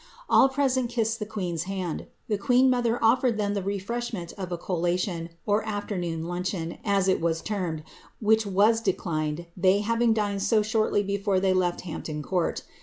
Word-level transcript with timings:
All 0.27 0.49
present 0.49 0.89
kissed 0.89 1.19
the 1.19 1.27
queen^s 1.27 1.65
hand. 1.65 2.07
The 2.27 2.39
queen 2.39 2.71
mother 2.71 2.97
oflered 3.03 3.37
tbem 3.37 3.53
the 3.53 3.61
refreshment 3.61 4.33
of 4.33 4.51
a 4.51 4.57
collation, 4.57 5.29
or 5.45 5.63
afternoon 5.63 6.25
luncheon, 6.25 6.79
as 6.83 7.07
it 7.07 7.21
was 7.21 7.39
termed, 7.43 7.83
which 8.19 8.43
was 8.43 8.81
declined, 8.81 9.45
they 9.55 9.83
havin§r 9.83 10.15
dined 10.15 10.41
so 10.41 10.63
shortly 10.63 11.03
before 11.03 11.39
they 11.39 11.53
left 11.53 11.81
Hampton 11.81 12.23
Court. 12.23 12.63